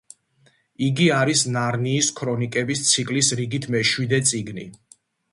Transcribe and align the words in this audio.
იგი 0.85 1.09
არის 1.17 1.43
ნარნიის 1.57 2.09
ქრონიკების 2.19 2.81
ციკლის 2.91 3.29
რიგით 3.41 3.67
მეშვიდე 3.75 4.21
წიგნი. 4.31 4.65